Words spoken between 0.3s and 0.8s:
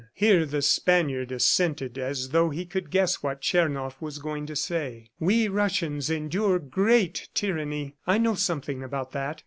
the